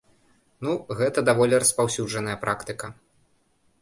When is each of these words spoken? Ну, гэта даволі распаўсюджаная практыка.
Ну, 0.67 0.71
гэта 1.01 1.23
даволі 1.29 1.59
распаўсюджаная 1.65 2.37
практыка. 2.47 2.91